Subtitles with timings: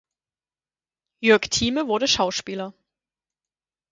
[1.21, 2.73] Jörg Thieme wurde Schauspieler.